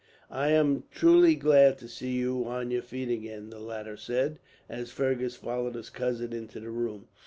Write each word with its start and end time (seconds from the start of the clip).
"I 0.31 0.47
am 0.49 0.85
truly 0.89 1.35
glad 1.35 1.77
to 1.77 1.87
see 1.87 2.13
you 2.13 2.45
on 2.47 2.71
your 2.71 2.81
feet 2.81 3.09
again," 3.09 3.51
the 3.51 3.59
latter 3.59 3.95
said, 3.97 4.39
as 4.67 4.89
Fergus 4.89 5.35
followed 5.35 5.75
his 5.75 5.91
cousin 5.91 6.33
into 6.33 6.59
the 6.59 6.71
room. 6.71 7.05